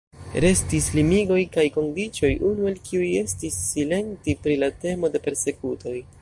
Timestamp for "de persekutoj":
5.17-5.97